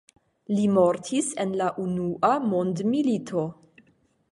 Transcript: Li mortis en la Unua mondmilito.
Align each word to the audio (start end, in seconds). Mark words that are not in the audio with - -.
Li 0.53 0.63
mortis 0.77 1.27
en 1.43 1.53
la 1.61 1.67
Unua 1.85 2.33
mondmilito. 2.55 3.47